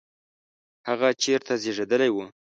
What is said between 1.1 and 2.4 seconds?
چیرته زیږېدلی و؟